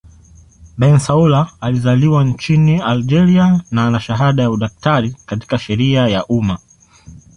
[0.77, 6.57] Bensaoula alizaliwa nchini Algeria na ana shahada ya udaktari katika sheria ya umma.